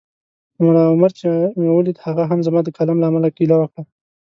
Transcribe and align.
ملا 0.63 0.83
عمر 0.91 1.11
چي 1.19 1.29
مې 1.59 1.69
ولید 1.75 1.97
هغه 2.05 2.23
هم 2.29 2.39
زما 2.47 2.59
د 2.63 2.69
کالم 2.77 2.97
له 2.99 3.07
امله 3.09 3.29
ګیله 3.37 3.55
وکړه 3.59 3.83